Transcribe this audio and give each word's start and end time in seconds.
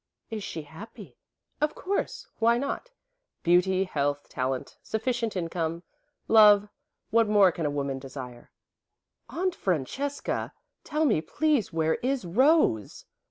"Is 0.31 0.43
she 0.43 0.63
happy?' 0.63 1.15
"Of 1.61 1.75
course. 1.75 2.25
Why 2.39 2.57
not? 2.57 2.89
Beauty, 3.43 3.83
health, 3.83 4.27
talent, 4.29 4.79
sufficient 4.81 5.35
income, 5.35 5.83
love 6.27 6.69
what 7.11 7.27
more 7.29 7.51
can 7.51 7.67
a 7.67 7.69
woman 7.69 7.99
desire?" 7.99 8.49
"Aunt 9.29 9.53
Francesca! 9.53 10.53
Tell 10.83 11.05
me, 11.05 11.21
please. 11.21 11.71
Where 11.71 11.99
is 12.01 12.25
Rose?" 12.25 13.05